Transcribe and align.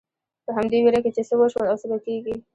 په 0.45 0.51
همدې 0.57 0.77
وېره 0.83 0.99
کې 1.03 1.11
چې 1.15 1.21
څه 1.27 1.33
وشول 1.39 1.65
او 1.71 1.77
څه 1.81 1.85
به 1.89 1.97
کېږي. 2.05 2.35